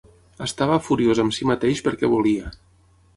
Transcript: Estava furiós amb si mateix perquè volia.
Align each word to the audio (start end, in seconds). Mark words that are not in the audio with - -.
Estava 0.45 0.79
furiós 0.87 1.21
amb 1.23 1.35
si 1.39 1.47
mateix 1.51 1.83
perquè 1.89 2.09
volia. 2.15 2.51